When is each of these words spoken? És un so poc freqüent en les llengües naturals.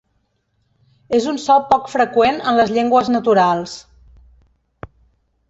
És 1.17 1.27
un 1.31 1.37
so 1.43 1.57
poc 1.73 1.91
freqüent 1.97 2.41
en 2.53 2.59
les 2.61 2.73
llengües 2.79 3.13
naturals. 3.19 3.79